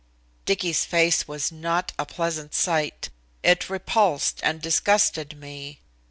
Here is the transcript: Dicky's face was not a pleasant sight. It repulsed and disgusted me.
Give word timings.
Dicky's 0.45 0.83
face 0.83 1.27
was 1.27 1.51
not 1.51 1.93
a 1.99 2.07
pleasant 2.07 2.55
sight. 2.55 3.09
It 3.43 3.69
repulsed 3.69 4.39
and 4.41 4.59
disgusted 4.59 5.37
me. 5.39 5.79